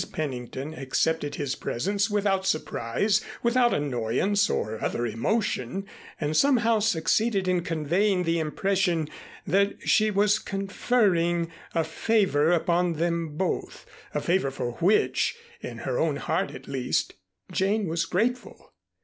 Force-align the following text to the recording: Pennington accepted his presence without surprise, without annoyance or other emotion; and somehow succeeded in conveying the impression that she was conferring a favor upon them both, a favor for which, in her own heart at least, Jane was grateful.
Pennington 0.11 0.73
accepted 0.73 1.35
his 1.35 1.53
presence 1.53 2.09
without 2.09 2.43
surprise, 2.47 3.21
without 3.43 3.71
annoyance 3.71 4.49
or 4.49 4.83
other 4.83 5.05
emotion; 5.05 5.85
and 6.19 6.35
somehow 6.35 6.79
succeeded 6.79 7.47
in 7.47 7.61
conveying 7.63 8.23
the 8.23 8.39
impression 8.39 9.07
that 9.45 9.87
she 9.87 10.09
was 10.09 10.39
conferring 10.39 11.51
a 11.75 11.83
favor 11.83 12.51
upon 12.51 12.93
them 12.93 13.37
both, 13.37 13.85
a 14.15 14.21
favor 14.21 14.49
for 14.49 14.71
which, 14.79 15.35
in 15.61 15.77
her 15.85 15.99
own 15.99 16.15
heart 16.15 16.49
at 16.49 16.67
least, 16.67 17.13
Jane 17.51 17.87
was 17.87 18.05
grateful. 18.05 18.73